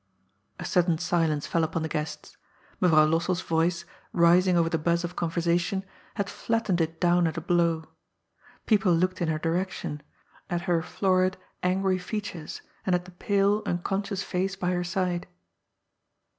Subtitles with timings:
[0.59, 2.35] A sudden silence fell upon the guests.
[2.81, 5.85] Mevrouw Los sell's voice, rising over the buzz of conversation,
[6.15, 7.83] had flat tened it down at a blow.
[8.65, 10.01] People looked in her direction—
[10.49, 15.27] at her florid, angry features, and at the pale, unconscious face by her side.